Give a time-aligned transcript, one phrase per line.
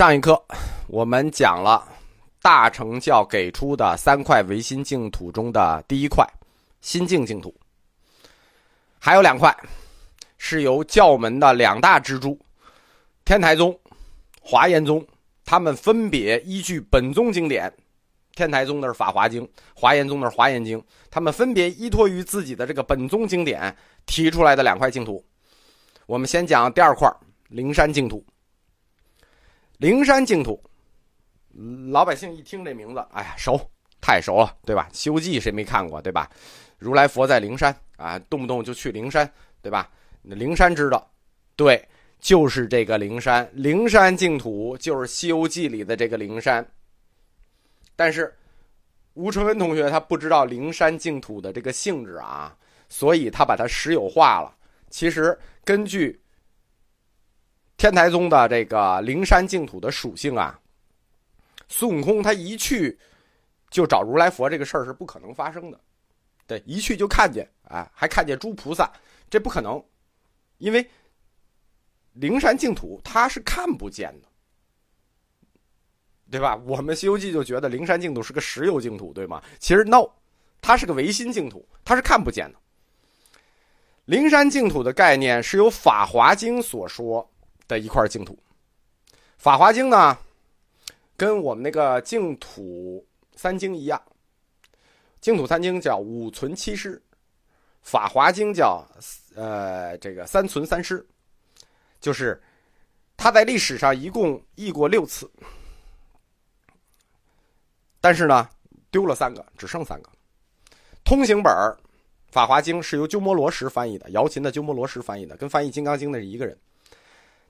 [0.00, 0.42] 上一课
[0.86, 1.86] 我们讲了
[2.40, 6.26] 大乘教给出的三块唯心净土中的第一块
[6.80, 7.54] 心净净土，
[8.98, 9.54] 还有两块
[10.38, 12.38] 是由教门的两大支柱
[13.26, 13.78] 天台宗、
[14.40, 15.06] 华严宗，
[15.44, 17.70] 他们分别依据本宗经典，
[18.34, 20.80] 天台宗的是《法华经》，华严宗的是《华严经》，
[21.10, 23.76] 他们分别依托于自己的这个本宗经典
[24.06, 25.22] 提出来的两块净土。
[26.06, 27.06] 我们先讲第二块
[27.48, 28.24] 灵山净土。
[29.80, 30.62] 灵山净土，
[31.90, 33.58] 老百姓一听这名字，哎呀，熟，
[33.98, 34.86] 太熟了，对吧？
[34.94, 36.28] 《西游记》谁没看过，对吧？
[36.76, 39.30] 如来佛在灵山啊，动不动就去灵山，
[39.62, 39.90] 对吧？
[40.20, 41.10] 灵山知道，
[41.56, 41.82] 对，
[42.18, 46.62] 就是这个灵山，灵山净土就是《西游记》里的这个灵山。
[47.96, 48.36] 但是
[49.14, 52.54] 吴春文同学他不知道灵山净土的这个性质啊，
[52.90, 54.54] 所以他把它实有化了。
[54.90, 56.19] 其实根据。
[57.80, 60.60] 天台宗的这个灵山净土的属性啊，
[61.66, 62.98] 孙悟空他一去
[63.70, 65.80] 就找如来佛这个事儿是不可能发生的，
[66.46, 68.92] 对，一去就看见，哎，还看见诸菩萨，
[69.30, 69.82] 这不可能，
[70.58, 70.86] 因为
[72.12, 74.28] 灵山净土它是看不见的，
[76.30, 76.54] 对吧？
[76.66, 79.42] 我们《西游记》就觉得灵山净土是个实有净土，对吗？
[79.58, 80.06] 其实 no，
[80.60, 82.58] 它是个唯心净土，它是看不见的。
[84.04, 87.26] 灵山净土的概念是由《法华经》所说。
[87.70, 88.34] 的一块净土，
[89.38, 90.18] 《法华经》呢，
[91.16, 94.02] 跟我们那个净土三经一样，
[95.20, 96.96] 净土三经叫五存七失，
[97.82, 98.84] 《法华经》叫
[99.36, 101.06] 呃这个三存三失，
[102.00, 102.42] 就是
[103.16, 105.30] 它在历史上一共译过六次，
[108.00, 108.48] 但是呢
[108.90, 110.10] 丢了三个，只剩三个。
[111.04, 111.52] 通行本
[112.32, 116.58] 《法华经》是由鸠摩罗什翻译的，姚琴的鸠摩罗什翻译的，跟翻译《金刚经》的是一个人。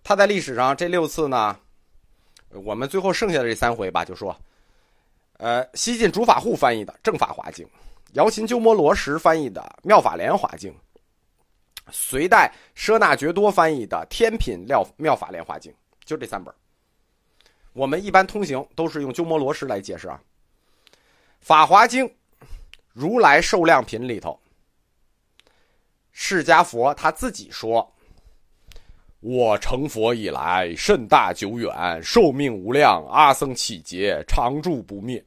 [0.02, 1.56] 他在历史上这六次呢，
[2.48, 4.36] 我们最后剩下的这三回吧，就说，
[5.36, 7.64] 呃，西晋竺法护翻译的《正法华经》，
[8.14, 10.72] 姚琴鸠摩罗什翻译的《妙法莲华经》，
[11.92, 15.70] 隋代舍那觉多翻译的《天品妙妙法莲华经》，
[16.04, 16.52] 就这三本。
[17.72, 20.20] 我们一般通行都是用鸠摩罗什来解释啊，
[21.40, 22.04] 《法华经》
[22.92, 24.40] 如来寿量品里头，
[26.10, 27.94] 释迦佛他自己说。
[29.20, 35.22] 我成佛以来，甚大久远，寿命无量，阿僧祇劫，常住不灭。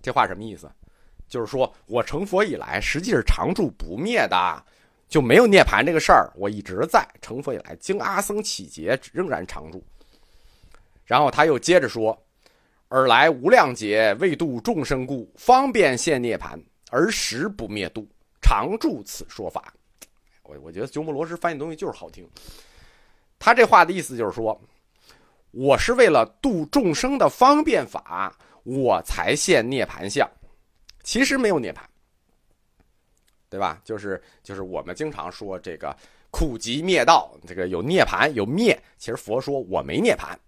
[0.00, 0.70] 这话什么意思？
[1.28, 4.64] 就是说我成佛以来，实际是常住不灭的，
[5.08, 6.30] 就没有涅槃这个事儿。
[6.36, 9.82] 我一直在成佛以来，经阿僧祇劫，仍然常住。
[11.04, 12.16] 然后他又接着说
[12.90, 16.56] ：“尔来无量劫，为度众生故，方便现涅槃，
[16.90, 18.06] 而时不灭度，
[18.40, 19.74] 常住此说法。”
[20.44, 22.24] 我我觉得鸠摩罗什翻译东西就是好听。
[23.40, 24.60] 他这话的意思就是说，
[25.50, 30.30] 我是为了度众生的方便法，我才现涅盘相，
[31.02, 31.88] 其实没有涅盘，
[33.48, 33.80] 对吧？
[33.82, 35.96] 就是就是我们经常说这个
[36.30, 40.38] 苦集灭道，这个有涅盘有灭，其实佛说我没涅盘。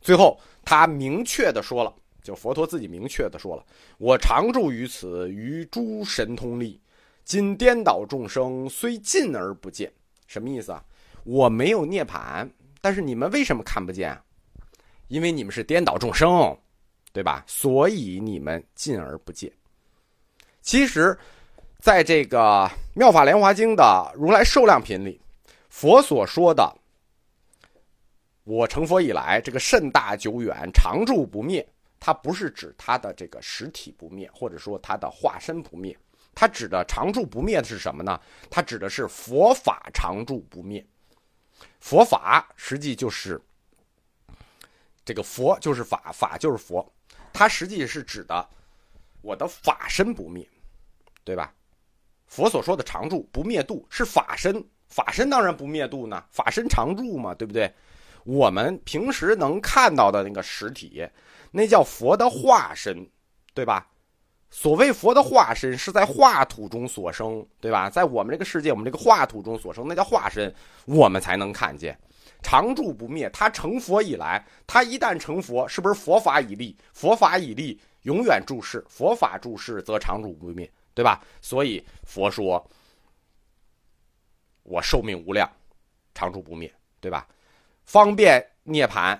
[0.00, 3.64] 最后他明确的说了，就佛陀自己明确的说了，
[3.98, 6.80] 我常住于此，与诸神通力，
[7.24, 9.90] 今颠倒众生，虽近而不见，
[10.26, 10.84] 什么意思啊？
[11.24, 12.48] 我没有涅槃，
[12.80, 14.18] 但是你们为什么看不见？
[15.08, 16.56] 因为你们是颠倒众生，
[17.12, 17.44] 对吧？
[17.46, 19.52] 所以你们进而不见。
[20.62, 21.16] 其实，
[21.78, 22.38] 在这个
[22.94, 25.20] 《妙法莲华经》的如来寿量品里，
[25.68, 26.76] 佛所说的
[28.44, 31.66] “我成佛以来，这个甚大久远，常住不灭”，
[32.00, 35.96] 它不是指它的这个实体不灭，或者说它的化身不灭，
[36.34, 38.20] 它指的常住不灭的是什么呢？
[38.50, 40.84] 它指的是佛法常住不灭。
[41.80, 43.40] 佛法实际就是
[45.04, 46.86] 这个佛就是法，法就是佛，
[47.32, 48.48] 它实际是指的
[49.20, 50.46] 我的法身不灭，
[51.24, 51.52] 对吧？
[52.26, 57.72] 佛所说的常住不灭度是法身，法身当然不灭度呢，法身常住嘛，对不对？
[58.24, 61.06] 我们平时能看到的那个实体，
[61.50, 63.06] 那叫佛的化身，
[63.52, 63.86] 对吧？
[64.54, 67.88] 所谓佛的化身，是在化土中所生，对吧？
[67.88, 70.54] 在我们这个世界，我们这个化土中所生，那叫化身，
[70.84, 71.98] 我们才能看见，
[72.42, 73.30] 常住不灭。
[73.30, 76.76] 他成佛以来，他一旦成佛，是不是佛法已立？
[76.92, 78.84] 佛法已立，永远住世。
[78.90, 81.24] 佛法住世，则常住不灭，对吧？
[81.40, 82.62] 所以佛说，
[84.64, 85.50] 我寿命无量，
[86.12, 86.70] 常住不灭，
[87.00, 87.26] 对吧？
[87.84, 89.18] 方便涅槃，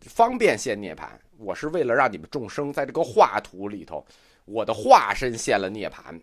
[0.00, 1.08] 方便现涅槃，
[1.38, 4.06] 我是为了让你们众生在这个化土里头。
[4.46, 6.18] 我的化身现了涅槃，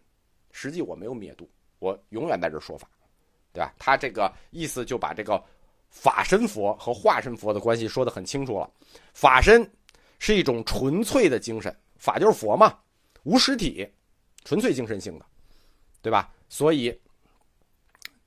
[0.51, 1.47] 实际我没有灭度，
[1.79, 2.89] 我永远在这说法，
[3.53, 3.71] 对吧？
[3.77, 5.41] 他这个意思就把这个
[5.89, 8.69] 法身佛和化身佛的关系说的很清楚了。
[9.13, 9.69] 法身
[10.17, 12.75] 是一种纯粹的精神，法就是佛嘛，
[13.23, 13.87] 无实体，
[14.43, 15.25] 纯粹精神性的，
[16.01, 16.31] 对吧？
[16.49, 16.97] 所以，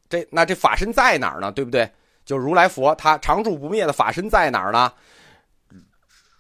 [0.09, 1.51] 这那这法身在哪儿呢？
[1.51, 1.91] 对不对？
[2.25, 4.93] 就如来佛他常住不灭的法身在哪儿呢？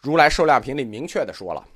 [0.02, 1.66] 如来寿量品里明确的说了，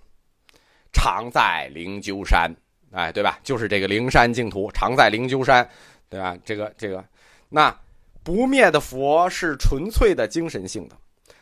[0.92, 2.54] 常在灵鹫山，
[2.92, 3.38] 哎，对吧？
[3.42, 5.68] 就是这个灵山净土，常在灵鹫山，
[6.08, 6.36] 对吧？
[6.44, 7.04] 这个这个，
[7.48, 7.74] 那
[8.22, 10.96] 不灭的佛是纯粹的精神性的。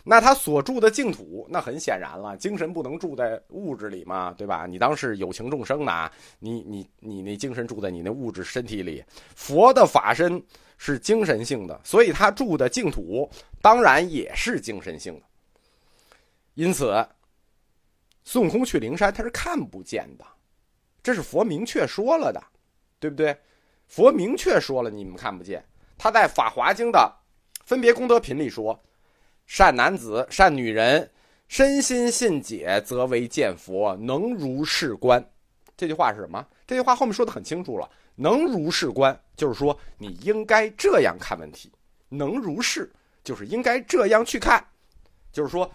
[0.05, 4.65] 那他所住的净土，那很显然了，精神不能住在物质里嘛，对吧？
[4.65, 9.05] 你当是有情众生呢，你你你那精神住在你那物质身体里，
[9.35, 10.43] 佛的法身
[10.79, 13.29] 是精神性的，所以他住的净土
[13.61, 15.23] 当然也是精神性的。
[16.55, 17.07] 因此，
[18.31, 20.25] 孙悟空去灵山他是看不见的，
[21.03, 22.39] 这是佛明确说了的，
[23.01, 23.35] 对不对？
[23.87, 25.65] 佛明确说了，你们看不见。
[25.97, 27.11] 他在《法华经》的
[27.65, 28.79] 分别功德品里说。
[29.47, 31.11] 善男子、善女人，
[31.49, 35.27] 身心信解，则为见佛，能如是观。
[35.75, 36.47] 这句话是什么？
[36.67, 37.89] 这句话后面说的很清楚了。
[38.15, 41.73] 能如是观，就是说你应该这样看问题。
[42.11, 42.93] 能如是，
[43.25, 44.63] 就是应该这样去看。
[45.33, 45.71] 就是说，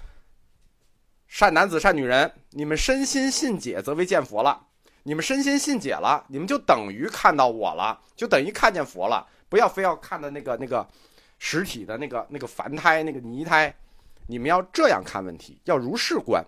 [1.33, 4.67] 善男子、善女人，你们身心信解，则为见佛了。
[5.01, 9.27] 你们身心信解了，你们就等于看到我了，就等于看见佛了。
[9.49, 10.87] 不要非要看的那个那个。
[11.39, 13.73] 实体的那个那个凡胎那个泥胎，
[14.27, 16.45] 你们要这样看问题，要如是观。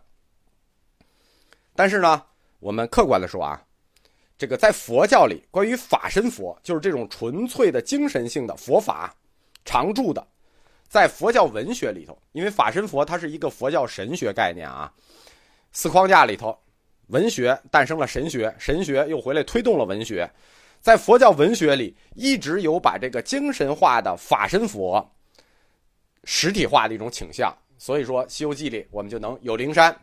[1.76, 2.24] 但是呢，
[2.60, 3.62] 我们客观的说啊，
[4.38, 9.14] 这个在佛教里，关于法身佛，就是这种纯粹的精神性的佛法，
[9.66, 10.26] 常住的，
[10.88, 14.92] 在佛教文学里头，因为法身佛它是一个佛教神学概念啊，
[15.72, 16.58] 四框架里头，
[17.08, 20.30] 文学诞生了神学，神学又回来推动了文学。
[20.82, 25.04] 在佛教文学里，一直有把这个精神化的法身佛
[26.24, 27.52] 实体化的一种倾向。
[27.78, 29.96] 所以说，《西游记》里我们就能有灵山，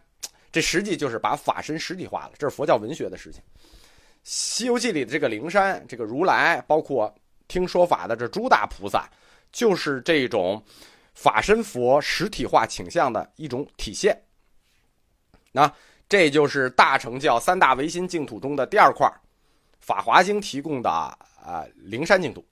[0.51, 2.33] 这实际就是把法身实体化了。
[2.37, 3.41] 这是佛教文学的事情。
[4.25, 7.13] 《西游记》里的这个灵山，这个如来，包括
[7.49, 9.09] 听说法的这诸大菩萨，
[9.53, 10.63] 就是这种
[11.15, 14.21] 法身佛实体化倾向的一种体现。
[15.53, 15.73] 那
[16.09, 19.07] 这就是大乘教三大唯心净土中的第二块。
[19.85, 22.41] 《法华经》提供的啊灵山净土，《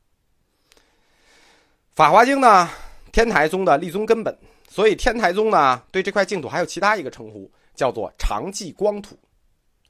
[1.94, 2.68] 法华经》呢
[3.12, 4.36] 天台宗的立宗根本，
[4.68, 9.16] 所以天台宗呢对这块净土还有其他一个称呼，叫做常寂光土。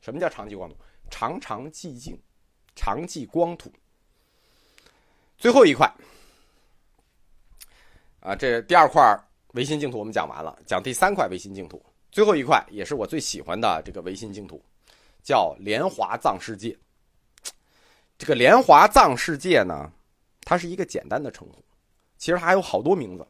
[0.03, 0.77] 什么叫常寂光土？
[1.09, 2.21] 常常寂静，
[2.77, 3.73] 常寂光土。
[5.39, 5.91] 最后一块
[8.21, 9.03] 啊，这第二块
[9.55, 11.83] 唯心净土我们讲完了，讲第三块唯心净土，
[12.13, 14.63] 最后一块也是我最喜欢的这个唯心净土，
[15.23, 16.77] 叫莲华藏世界。
[18.19, 19.91] 这个莲华藏世界呢，
[20.43, 21.65] 它是一个简单的称呼，
[22.19, 23.27] 其实还有好多名字，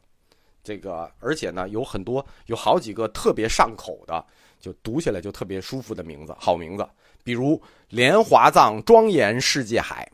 [0.61, 4.23] 这个而且呢有很多有好几个特别上口的，
[4.59, 6.85] 就读起来就特别舒服的名字，好名字，
[7.23, 10.05] 比如莲华藏庄严世界海，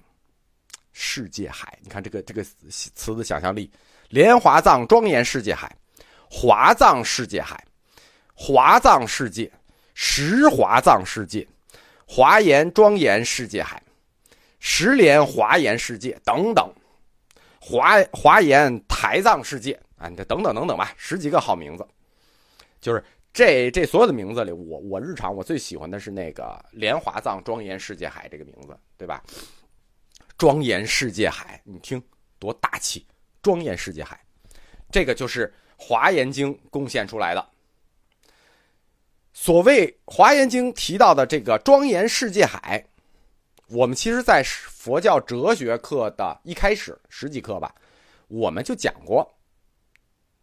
[0.94, 3.72] 世界海，你看这个这个词的想象力，
[4.10, 5.76] 莲华藏庄严世界海，
[6.30, 7.62] 华藏世界海，
[8.34, 9.52] 华藏世界，
[9.94, 11.48] 十华藏世界，
[12.06, 13.82] 华严庄严世界海。
[14.60, 16.74] 十莲华严世界等等，
[17.60, 21.88] 华华严台藏世界啊，这等等等等吧，十几个好名字，
[22.82, 29.24] 就是这这所有的名字里，我我日常我最喜欢的是那个莲华藏庄严世界海这个名字，对吧？
[30.40, 32.02] 庄严世界海，你听
[32.40, 33.06] 多大气！
[33.42, 34.20] 庄严世界海，
[34.92, 37.50] 这个就是华严经贡献出来的。
[39.34, 42.84] 所谓华严经提到的这个庄严世界海。
[43.70, 47.76] 我们其实，在佛教哲学课的一开始十几课吧，
[48.30, 49.30] 我们就讲过，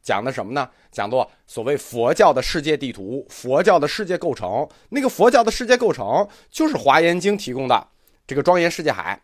[0.03, 0.71] 讲的什么呢？
[0.93, 4.69] 讲做所谓佛教的世界地图，佛教的世界构成。
[4.91, 7.89] 那个佛教的世界构成，就是《华严经》提供的
[8.27, 9.19] 这个庄严世界海。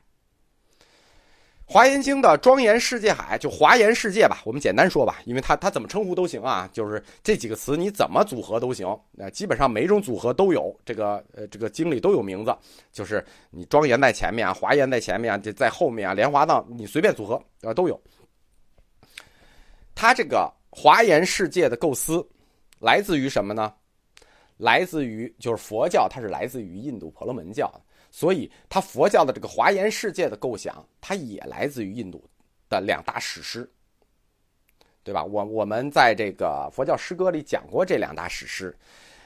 [1.73, 12.53] 华严经的庄严世界海，就华严世界吧，我们简单说吧，因为它它怎么称呼都行啊，就是这几个词你怎么组合都行，那基本上每种组合都有这个呃这个经里都有名字，
[12.91, 18.01] 就是你庄严在前面啊，华严在前面啊，这在后面啊，莲华藏你随便组合啊都有。
[19.95, 22.27] 它这个华严世界的构思
[22.81, 23.73] 来自于什么呢？
[24.57, 27.73] 来自于就是佛教，它是来自于印度婆罗门教。
[28.11, 32.23] 所以，他佛教的这个华严世界的构想，它也来自于印度
[32.69, 33.71] 的两大史诗，
[35.03, 35.25] 对吧？
[35.25, 38.77] 我我们在这个佛教诗歌里讲过这两大史诗，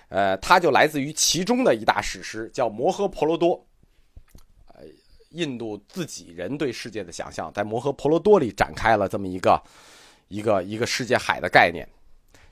[0.08, 3.56] 呃，它就来自于其中的一大史诗，叫《摩诃婆罗多》。
[4.66, 4.82] 呃，
[5.30, 9.62] 印度自己人对世界的想象，在《摩诃婆罗多》里展开了这么一个。
[10.28, 11.86] 一个一个世界海的概念。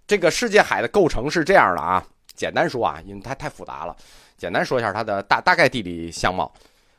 [0.06, 3.96] 这个世界海的构成是这样的啊，简单说啊，因为它太复杂了，
[4.42, 6.52] 简单说一下它的大大概地理相貌。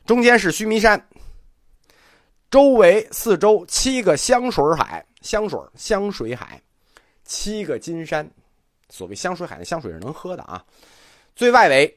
[0.05, 1.05] 中间是须弥山，
[2.49, 6.61] 周围四周七个香水海，香水香水海，
[7.25, 8.25] 七个金山。
[8.87, 10.63] 所谓香水海的香水是能喝的啊。
[11.35, 11.93] 最外围，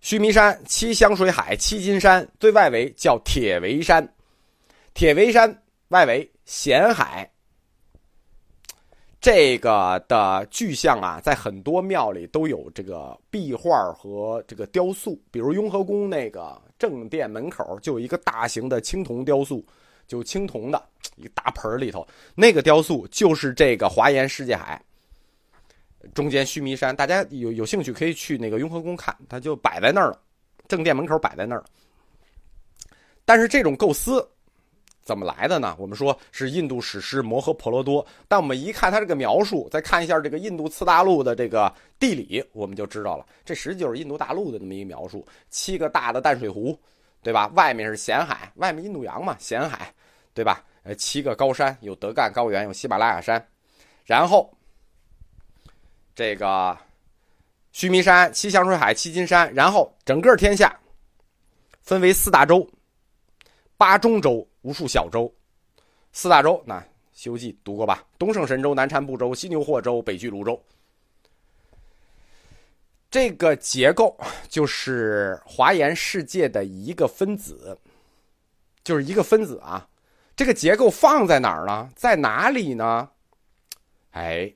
[0.00, 4.12] 须弥山七香水海七金山，最外围叫铁围山，
[4.92, 7.30] 铁围山外围咸海。
[9.26, 19.66] 这个的具象啊，在很多庙里都有这个壁画和这个雕塑，比如雍和宫那个正殿门口就有一个大型的青铜雕塑，
[20.06, 20.80] 就青铜的
[21.16, 22.06] 一个大盆里头，
[22.36, 24.80] 那个雕塑就是这个华严世界海。
[26.14, 30.20] 中间须弥山，大家有有兴趣可以去那个雍和宫看，它就摆在那儿了，
[30.68, 31.64] 正殿门口摆在那儿。
[33.24, 34.24] 但是这种构思。
[35.06, 35.76] 怎么来的呢？
[35.78, 45.24] 我们说是印度史诗《摩诃婆罗多》，但我们一看它这个描述，再看一下这个印度次大陆的这个地理，我们就知道了，这实际就是印度大陆的这么一个描述。
[45.48, 46.76] 七个大的淡水湖，
[47.22, 47.46] 对吧？
[47.54, 49.94] 外面是咸海，外面印度洋嘛，咸海，
[50.34, 50.64] 对吧？
[50.82, 53.48] 呃，七个高山，有德干高原，有喜马拉雅山，
[54.04, 54.52] 然后
[56.16, 56.76] 这个
[57.70, 60.76] 须弥山、七香水海、七金山，然后整个天下
[61.80, 62.68] 分为四大洲。
[63.78, 65.32] 八中洲，无数小州，
[66.10, 66.60] 四大洲。
[66.66, 66.80] 那
[67.12, 68.02] 《西游记》读过吧？
[68.18, 70.60] 东胜神州、南禅部洲、西牛贺州、北俱泸州。
[73.08, 74.18] 这个结构
[74.48, 77.78] 就是华严世界的一个分子，
[78.82, 79.88] 就是一个分子啊。
[80.34, 81.88] 这个结构放在哪儿呢？
[81.94, 83.08] 在哪里呢？
[84.10, 84.52] 哎，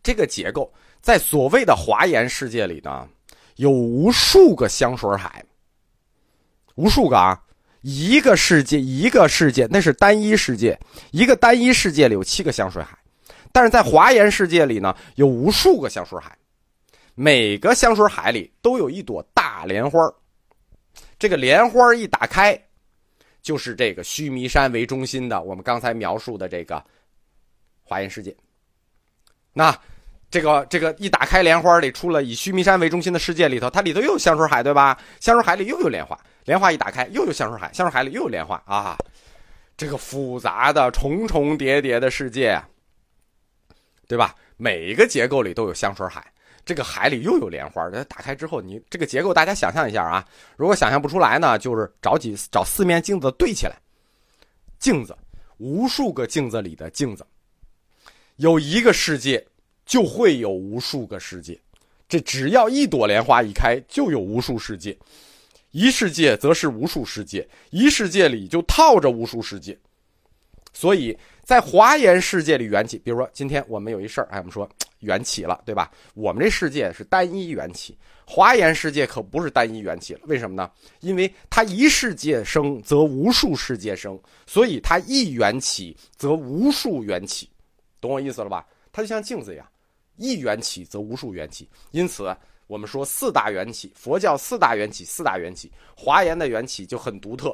[0.00, 0.72] 这个结构
[1.02, 3.08] 在所谓的华严世界里呢，
[3.56, 5.44] 有无数个香水海，
[6.76, 7.42] 无数个啊。
[7.82, 10.78] 一个世界，一个世界，那是单一世界。
[11.12, 12.08] 一个单一世界。
[12.08, 12.98] 里有七个香水海，
[13.52, 16.36] 但是在华严世界里呢，有无数个香水海。
[17.14, 19.98] 每个香水海里都有一朵大莲花
[21.18, 22.58] 这个莲花一打开，
[23.42, 26.82] 就是这个须弥山为中心的我们刚才描述的这个
[27.82, 28.34] 华严世界。
[29.52, 29.76] 那
[30.30, 33.48] 这个这个一打开莲花里，出了以须弥山为中心的世界。
[33.48, 34.98] 里头，它里头又有香水海，对吧？
[35.18, 36.18] 香水海里又有莲花。
[36.50, 38.98] 莲花一打开，又有香水海，香水海里又有莲花啊！
[39.76, 42.60] 这个复杂的重重叠叠的世界，
[44.08, 44.34] 对吧？
[44.56, 46.26] 每一个结构里都有香水海，
[46.64, 47.88] 这个海里又有莲花。
[47.90, 50.26] 它打开之后，你这个结构大家想象一下啊！
[50.56, 53.76] 如果想象不出来呢，就是找几找四面镜子对起来，
[54.80, 55.16] 镜子，
[55.58, 57.24] 无数个镜子里的镜子，
[58.38, 59.46] 有一个世界
[59.86, 61.56] 就会有无数个世界。
[62.08, 64.98] 这只要一朵莲花一开，就有无数世界。
[65.72, 69.78] 一世界则是无数世界，一世界里就套着无数世界，
[70.72, 72.98] 所以在华严世界里缘起。
[72.98, 75.90] 比如说，今天我们有一事儿，哎，我们说缘起了，对吧？
[76.14, 77.96] 我们这世界是单一缘起，
[78.26, 80.20] 华严世界可不是单一缘起了。
[80.24, 80.68] 为什么呢？
[81.00, 87.48] 因为它一世界生，则无数世界生，所以它一缘起，则无数缘起，
[88.00, 88.66] 懂我意思了吧？
[88.90, 89.64] 它就像镜子一样，
[90.16, 92.36] 一缘起则无数缘起，因此。
[92.70, 97.52] 我们说四大缘起，佛教四大缘起，四大缘起，华严的缘起就很独特，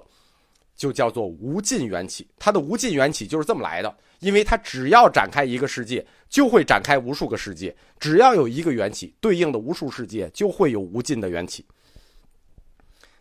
[0.77, 2.29] 就叫做无尽缘起。
[2.39, 11.65] 它的无尽缘起就是这么来的，因为它只要展开一个世界，就会展开无数个世界；只要有一个缘起，对应的无数世界就会有无尽的缘起。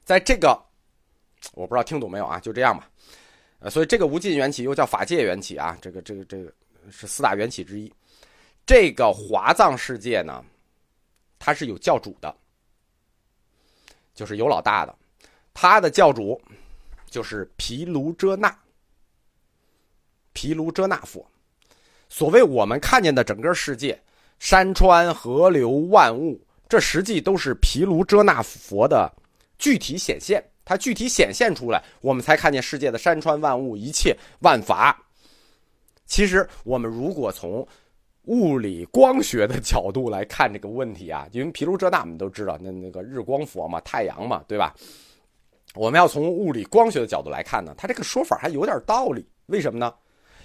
[0.03, 0.61] 在这个，
[1.53, 2.41] 我不知道听懂没有啊？
[2.41, 2.89] 就这样吧。
[3.59, 6.51] 呃，所以这个无尽缘起又叫法界缘起啊，这个这个这个
[6.91, 7.89] 是四大缘起之一。
[8.65, 10.43] 这个华藏世界呢？
[11.39, 12.35] 他是有教主的，
[14.13, 14.95] 就是有老大的，
[15.53, 16.41] 他的教主
[17.09, 18.55] 就是毗卢遮那，
[20.33, 21.25] 毗卢遮那佛。
[22.09, 24.01] 所谓我们看见的整个世界，
[24.39, 26.39] 山川河流万物，
[26.69, 29.11] 这实际都是毗卢遮那佛的
[29.57, 30.43] 具体显现。
[30.63, 34.99] 它具体显现出来，我们才看见世界的山川万物，一切万法。
[36.07, 37.67] 其实我们如果从
[38.27, 44.73] 物理光学的角度来看这个问题啊， 因为毗卢遮那我们都知道，那那个日光佛嘛，太阳嘛，对吧？
[45.75, 49.27] 我们要从物理光学的角度来看呢，他这个说法还有点道理。
[49.47, 49.93] 为什么呢？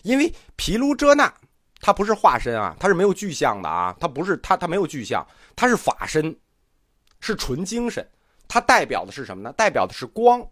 [0.02, 1.32] 因为毗卢遮那
[1.80, 6.36] 它不是化身啊，它是没有具象的啊，它不是它它没有具象，它是法身，
[7.20, 8.06] 是纯精神，
[8.48, 9.52] 它代表的是什么呢？
[9.56, 10.46] 代表的是光。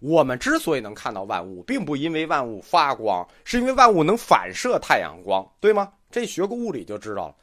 [0.00, 5.90] 我们之所以能看到万物，并不因为万物发光，是因为万物能反射太阳光，对吗？
[6.14, 7.34] 这学过物理就知道了，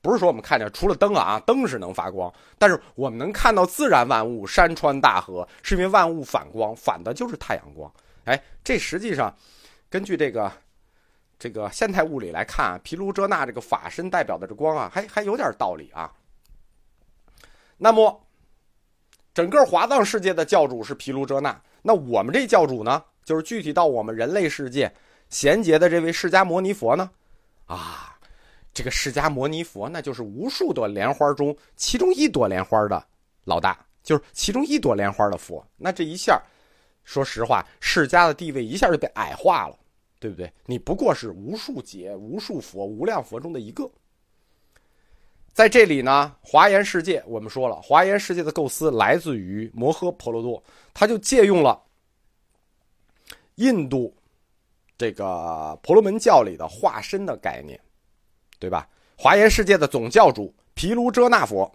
[0.00, 7.92] 不是说我们看见除了灯啊，灯是能发光，但是我们能看到自然万物、山川大河，是因为万物反光，反的就是太阳光。
[8.26, 9.36] 哎，这实际上
[9.88, 10.52] 根据这个
[11.40, 16.08] 这个现代物理来看啊，毗卢遮那这个法身代表的这光啊，还还有点道理啊。
[17.76, 18.24] 那么，
[19.34, 24.94] 整个华藏世界的教主是毗卢遮那，那我们这教主呢，就是具体到我们人类世界
[25.30, 27.10] 贤劫的这位释迦牟尼佛呢，
[27.66, 28.09] 啊，
[28.72, 33.04] 这个释迦摩尼佛那就是无数朵莲花中其中一朵莲花的
[33.44, 35.66] 老大，就是其中一朵莲花的佛。
[35.76, 36.42] 那这一下。
[37.02, 39.76] 说实话，释迦的地位一下就被矮化了，
[40.20, 40.52] 对不对？
[40.66, 43.90] 你不过是无数劫、无数佛、无量佛中的一个。
[45.52, 50.62] 在这里呢，华严世界我们说了，华严世界的构思来自于摩诃婆罗多，
[50.94, 51.82] 他就借用了
[53.56, 54.14] 印度
[54.96, 57.80] 这个婆罗门教里的化身的概念，
[58.60, 58.86] 对吧？
[59.16, 61.68] 华严世界的总教主毗卢遮那佛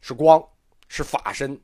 [0.00, 0.44] 是光，
[0.88, 1.56] 是法身，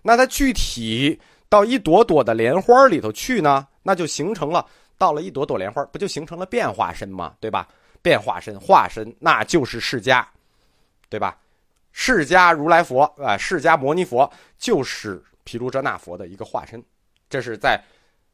[0.00, 1.20] 那它具体。
[1.48, 4.66] 到一朵朵的莲花里头去呢，那就形成了
[4.98, 7.36] 到了一朵朵莲花，不就形成了变化身吗？
[7.38, 7.68] 对吧？
[8.02, 10.26] 变化身、化身，那就是释迦，
[11.08, 11.38] 对吧？
[11.92, 16.84] 释迦如来佛啊，释迦摩尼佛就是毗卢遮那佛的一个化身。
[17.30, 17.80] 这是在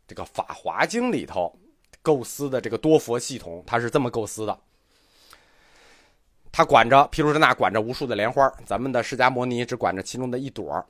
[0.08, 1.54] 这个《法华经》里头
[2.00, 4.58] 构思的这个多佛系统，它是这么构思的。
[6.52, 10.87] 他管着毗卢遮那，管着无数的莲花，咱们的释迦牟尼只管着其中的一朵。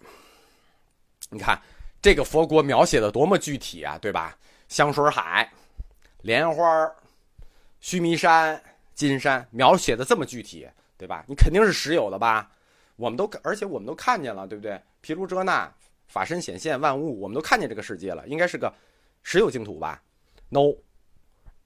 [1.30, 1.58] 你看。
[2.02, 4.36] 这个佛国描写的多么具体啊，对吧？
[4.66, 5.48] 香水海、
[6.22, 6.92] 莲花、
[7.80, 8.60] 须弥山、
[8.92, 11.24] 金山，描写的这么具体，对吧？
[11.28, 12.50] 你肯定是实有的吧？
[12.96, 14.82] 我们都而且我们都看见了，对不对？
[15.00, 15.72] 毗卢遮那
[16.08, 18.74] 法身显现万物，我们都看见这个世界了，应该是个
[19.22, 20.02] 实有净土吧
[20.48, 20.74] ？No，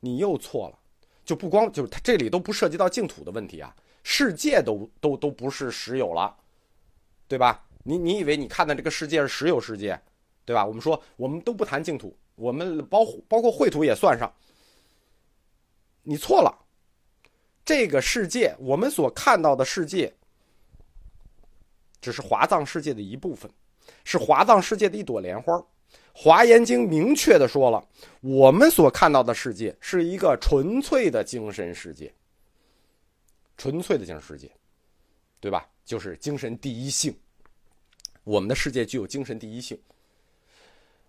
[0.01, 0.79] 你又错了。
[1.25, 3.75] 就不光就是它这里都不涉及到净土的问题啊，
[4.09, 6.33] 世界都都都不是实有了，
[7.27, 7.67] 对吧？
[7.83, 10.01] 你你以为你看的这个世界是实有世界？
[10.45, 10.65] 对吧？
[10.65, 14.33] 我们说，我们都不谈净土，我们包包括秽土也算上。
[16.05, 16.57] 你错了，
[17.65, 20.15] 这个世界我们所看到的世界，
[22.01, 23.51] 只是华藏世界的一部分，
[24.05, 25.61] 是华藏世界的一朵莲花。
[26.13, 27.85] 华严经明确的说了，
[28.21, 32.15] 我们所看到的世界是一个纯粹的精神世界，
[33.57, 34.51] 纯粹的精神世界，
[35.41, 35.67] 对吧？
[35.85, 37.17] 就是精神第一性。
[38.25, 39.79] 我们的世界具有精神第一性。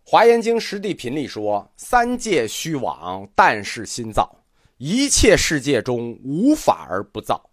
[0.03, 4.23] 华严经实地品里说：“三界虚妄，但是心造；
[4.77, 7.43] 一切世界中无法而不造。”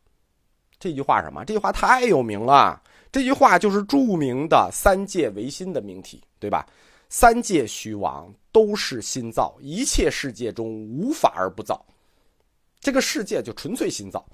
[0.79, 1.45] 这句话什么？
[1.45, 2.81] 这句话太有名了。
[3.11, 6.65] 这句话就是著名的“三界唯心”的命题，对吧？
[7.09, 11.85] 三界虚妄都是心造，一切世界中无法而不造。
[12.81, 14.25] 这个世界就纯粹心造，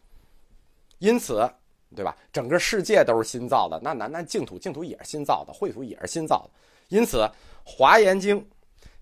[1.01, 1.47] 因此，
[1.95, 2.17] 对吧？
[2.33, 3.79] 整个世界都是新造的。
[3.83, 6.51] 那那那净土，净土也是新造的，秽土也是新造的。
[6.89, 7.29] 因此。
[7.63, 8.45] 华严经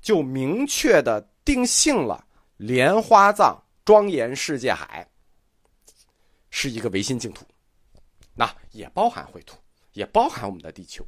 [0.03, 2.23] 就明确的定性了
[2.57, 5.09] 莲花藏庄严世界海
[6.51, 7.47] 是一个唯心净土，
[8.35, 9.57] 那也包含秽土，
[9.93, 11.07] 也包含我们的地球，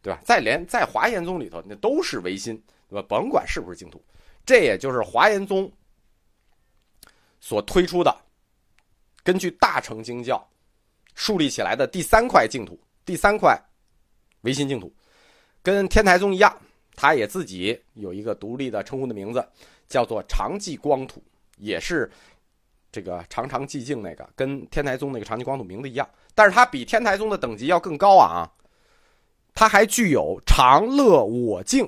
[0.00, 0.20] 对吧？
[0.24, 2.56] 在莲在华严宗里头，那都是唯心，
[2.88, 3.06] 对吧？
[3.06, 4.02] 甭管是不是净土，
[4.46, 5.70] 这也就是华严宗
[7.40, 8.16] 所推出的，
[9.22, 10.46] 根据大乘经教
[11.14, 13.60] 树立起来的第三块净土，第三块
[14.42, 14.92] 唯心净土。
[15.62, 16.56] 跟天台宗一样，
[16.96, 19.46] 他也自己有一个独立的称呼的名字，
[19.88, 21.22] 叫做常寂光土，
[21.58, 22.10] 也是
[22.90, 26.08] 这个常常寂静那个，跟天台宗那个常寂光土名字一样。
[26.34, 28.48] 但是它比天台宗的等级要更高啊！
[29.52, 31.86] 它还具有常乐我净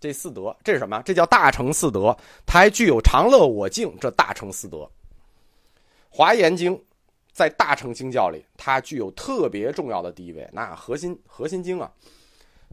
[0.00, 1.00] 这四德，这是什么？
[1.04, 2.16] 这叫大乘四德。
[2.44, 4.90] 它还具有常乐我净这大乘四德。
[6.18, 6.84] 华严经
[7.30, 11.88] 在大乘经教里，它具有特别重要的地位，那核心核心经啊。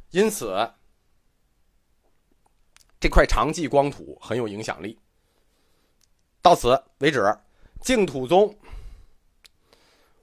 [0.10, 0.68] 因此，
[3.00, 4.98] 这块长寂光土很有影响力。
[6.42, 7.38] 到此为止，
[7.82, 8.52] 净土宗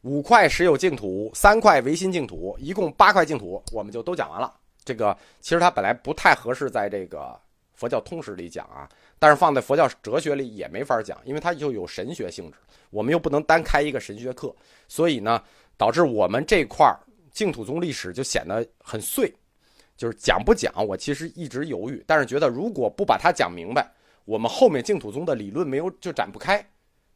[0.01, 4.53] 五块实有净土，三块唯心净土，一共八块净土，我们就都讲完了。
[4.85, 7.41] 这个其实它本来不太合适在这个
[7.83, 12.57] 佛教通史里讲啊，但是放在佛教哲学里也没法讲，因为它就有神学性质，
[12.91, 14.55] 我们又不能单开一个神学课，
[14.87, 15.43] 所以呢，
[15.77, 16.89] 导致我们这块
[17.33, 19.35] 净土宗历史就显得很碎。
[19.97, 23.93] 就是讲不讲，我其实一直犹豫，但是觉得如果不把它讲明白，
[24.25, 26.65] 我们后面净土宗的理论没有就展不开，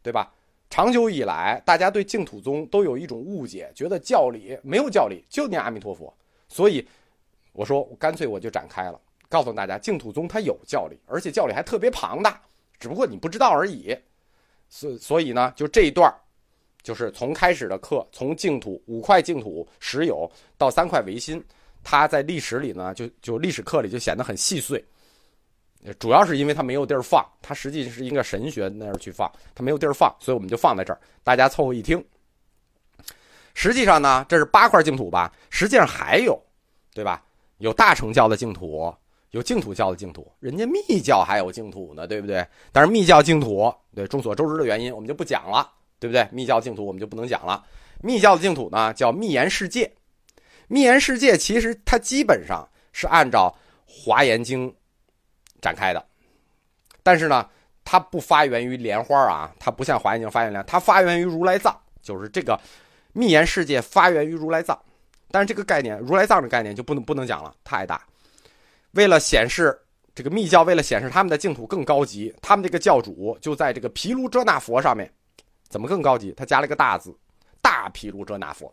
[0.03, 0.33] 对吧？
[0.69, 6.13] 长久以来，大家对净土宗都有一种误解，觉得教理没有教理，就念阿弥陀佛。
[6.49, 6.85] 所以
[7.53, 12.41] 我说，干脆我就展开了，告诉大家，净土宗它有教理，而且教理还特别庞大，
[12.79, 13.97] 只不过你不知道而已。
[14.69, 16.13] 所所以呢，就这一段
[16.83, 21.45] 就是从开始的课，从净土五块净土实有到三块唯心。
[21.89, 24.85] 它在历史里呢，就就历史课里就显得很细碎，
[26.01, 32.05] 主要是因为它没有地儿放，它实际是一个神学那儿去放，它没有地儿放，所以我们就放在这儿，大家凑合一听。
[33.55, 35.33] 实际上呢，这是八块净土吧？
[35.49, 36.37] 实际上还有，
[36.93, 37.23] 对吧？
[37.59, 38.93] 有大乘教的净土，
[39.33, 42.47] 有净土教的净土，人家密教还有净土呢，对不对？
[42.73, 46.27] 但是密教净土，对众所周知的原因，我们就不讲了，对不对？
[46.33, 47.65] 密教净土我们就不能讲了。
[48.03, 49.93] 密教的净土呢，叫密言世界。
[50.69, 53.55] 密言世界其实它基本上是按照
[53.91, 54.71] 《华严经》
[55.61, 56.05] 展开的，
[57.03, 57.49] 但是呢，
[57.85, 62.59] 它不发源于莲花啊，它不像《华严经》发源莲，它发源于如来藏，就是这个
[63.13, 64.79] 密言世界发源于如来藏。
[65.31, 68.01] 但是这个概念，如来藏的概念就不能不能讲了，太大。
[68.97, 69.79] 为了显示
[70.15, 75.09] 这个密教，为了显示他们的净土更高级，他们这个教主就在这个毗卢遮那佛上面，
[75.69, 76.33] 怎么更高级？
[76.33, 77.17] 他加了个大字，
[77.63, 78.73] 大毗卢遮那佛，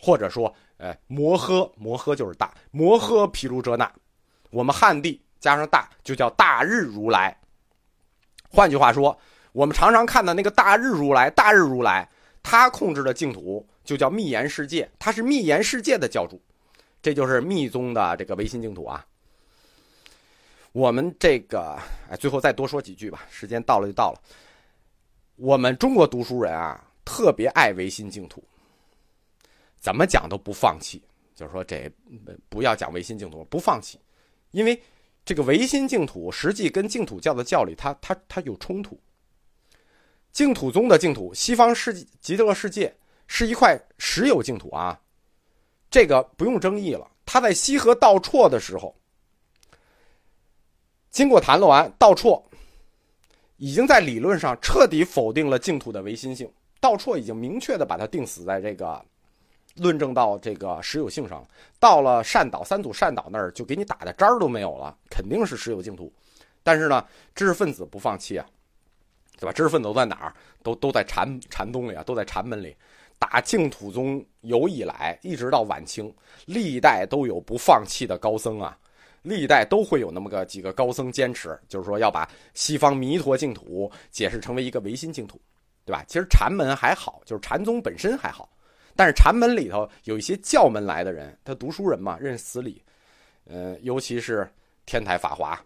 [0.00, 0.54] 或者说。
[0.80, 3.92] 哎，摩诃摩诃就是大摩诃毗卢遮那，
[4.50, 7.36] 我们汉地加上大就叫大日如来。
[8.48, 9.18] 换句话说，
[9.50, 12.08] 我们常常看到那个大日如来，大日如来
[12.44, 16.40] 他控制的净土就叫密言世界，他是密言世界的教主，
[17.02, 19.04] 这就是密宗的这个唯心净土啊。
[20.72, 21.78] 我们这个
[22.10, 24.20] 哎，最后再多说几句吧，时间到了就到了。
[25.36, 28.42] 我们中国读书人啊，特别爱唯心净土。
[29.78, 31.02] 怎么讲都不放弃，
[31.34, 31.90] 就是说这
[32.48, 33.98] 不要讲唯心净土，不放弃，
[34.50, 34.80] 因为
[35.24, 38.98] 这个唯心净土实际跟净土教的教理，它它它有冲突。
[40.32, 42.94] 净土宗的净土，西方世极乐世界
[43.28, 45.00] 是一块实有净土啊，
[45.90, 47.08] 这个不用争议了。
[47.24, 48.94] 他在西河道绰的时候，
[51.10, 52.42] 经过谈论完，道绰
[53.56, 59.04] 已经在理论上彻底否定了净土的唯心性，道绰已经明确的把它定死在这个。
[59.76, 61.46] 论证到这个实有性上了，
[61.78, 66.12] 到了善导三祖善导那儿，就给你打的渣儿都没有了，肯定是实有净土。
[66.64, 68.44] 但是呢，知识分子不放弃啊，
[69.38, 69.52] 对吧？
[69.52, 70.34] 知识分子都在哪儿？
[70.64, 72.76] 都都在禅禅宗里啊，都在禅门里。
[73.20, 76.12] 打净土宗有以来，一直到晚清，
[76.46, 78.76] 历代都有不放弃的高僧啊，
[79.22, 85.40] 历代都会有那么个几个高僧坚持，就是说要把西方弥陀净土解释成为一个唯心净土，
[85.84, 86.04] 对吧？
[86.06, 88.48] 其实禅门还好，就是禅宗本身还好。
[88.96, 92.82] 但是禅门里头有一些教门来的人，他读书人嘛，认死理，
[93.44, 94.50] 呃，尤其是
[94.86, 95.58] 天台法华，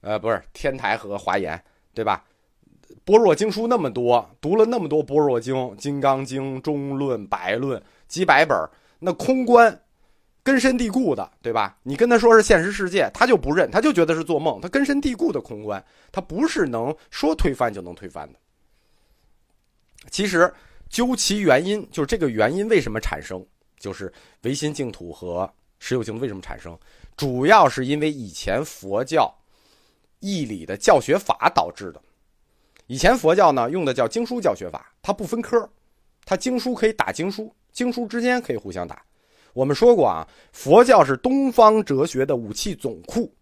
[0.00, 1.60] 呃，不是天台和华严，
[1.92, 2.24] 对吧？
[3.04, 8.56] 般若经书那么多，读了那么多般若经、金刚经、中论、百论几百本，
[8.98, 9.80] 那空观
[10.42, 11.76] 根深蒂固的，对吧？
[11.82, 18.38] 你跟他说是现实世界，他就不认，他就觉得是做梦，他根深蒂固的空观，他不是能说推翻就能推翻的。
[20.10, 20.52] 其实。
[20.90, 23.46] 究其原因，就是这个原因为什么产生？
[23.78, 25.48] 就是唯心净土和
[25.78, 26.76] 实有净土为什么产生？
[27.16, 29.32] 主要是因为以前佛教
[30.18, 32.02] 义理的教学法导致的。
[32.88, 35.70] 以前佛教呢用的叫经书教学法，它不分科，
[36.24, 39.00] 它经书可以打经书，经书之间可以互相打。
[39.52, 43.32] 我们说过啊，佛教是东方哲学的武器总库。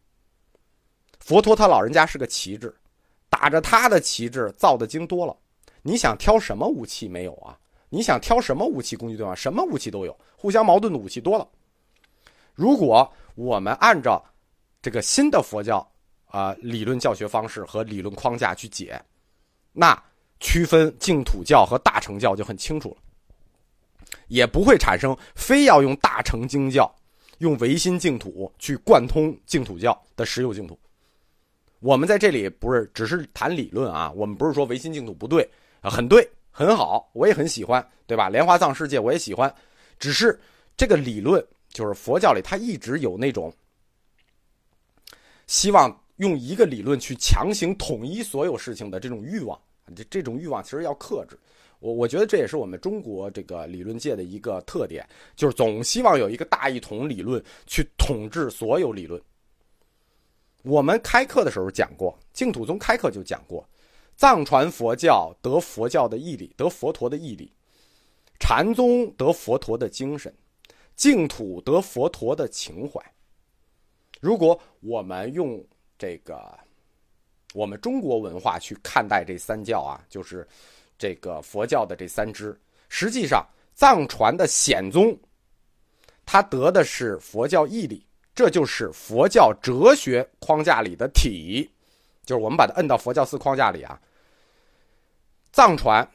[1.20, 2.74] 佛陀他老人家是个旗帜，
[3.28, 5.36] 打着他的旗帜造的经多了。
[5.82, 7.58] 你想挑什么武器没有啊？
[7.90, 9.34] 你想挑什么武器攻击对方？
[9.34, 11.46] 什么武器都有，互相矛盾的武器多了。
[12.54, 14.24] 如果我们按照
[14.82, 15.86] 这个新的佛教
[16.26, 19.00] 啊理论教学方式和理论框架去解，
[19.72, 20.00] 那
[20.40, 22.96] 区分净土教和大乘教就很清楚了，
[24.28, 26.90] 也不会产生非要用大乘经教、
[27.38, 30.78] 用唯心净土去贯通净土教的实有净土。
[31.80, 35.48] 我们在这里不是只是谈理论啊，我们不是说唯心净土不对。
[35.80, 38.28] 很对，很好，我也很喜欢，对吧？
[38.28, 39.52] 莲花藏世界我也喜欢，
[39.98, 40.38] 只是
[40.76, 43.54] 这个理论就是佛教里它一直有那种
[45.46, 49.56] 希望用一个理论去强行统一所有事情的这种欲望，
[49.94, 51.38] 这这种欲望其实要克制。
[51.80, 59.20] 我我觉得这也是我们中国这个理论界的一个特点，就是总希望有一个大一统理论去统治所有理论。
[60.62, 63.66] 我们开课的时候讲过，净土宗开课就讲过。
[64.16, 67.46] 藏传佛教得佛教的义理，得佛陀的义理；
[68.40, 70.34] 禅宗得佛陀的精神，
[70.96, 73.00] 净土得佛陀的情怀。
[74.20, 75.64] 如果我们用
[75.96, 76.58] 这个
[77.54, 80.44] 我们中国文化去看待这三教啊，就是
[80.98, 82.58] 这个佛教的这三支，
[82.88, 85.16] 实际上藏传的显宗，
[86.26, 91.70] 他得的是佛教义理，这就是佛教哲学框架里的体，
[92.26, 93.98] 就是我们把它摁到佛教四框架里啊。
[95.52, 96.06] 藏传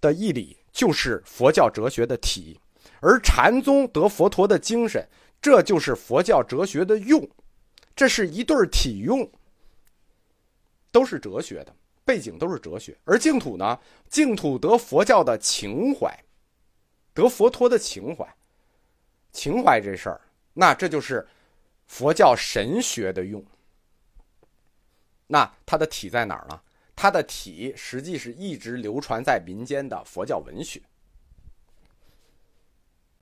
[0.00, 2.60] 的义理就是佛教哲学的体，
[3.00, 5.06] 而禅宗得佛陀的精神，
[5.40, 7.26] 这就是佛教哲学的用，
[7.96, 9.28] 这是一对体用，
[10.92, 11.74] 都是哲学的。
[12.08, 12.96] 背景，都是哲学。
[13.04, 16.24] 而净土呢，净土得佛教的情怀，
[17.12, 18.26] 得佛陀的情怀，
[19.30, 20.18] 情怀这事儿，
[20.54, 21.28] 那这就是
[21.86, 23.44] 佛教神学的用。
[25.26, 26.58] 那它的体在哪儿呢？
[26.96, 30.80] 它的体实际是一直流传在民间的佛教文学。